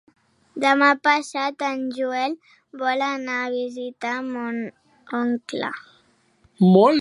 [0.61, 2.33] Demà passat en Joel
[2.83, 4.59] vol anar a visitar mon
[5.21, 5.71] oncle.